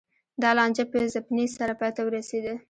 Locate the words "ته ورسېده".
1.95-2.53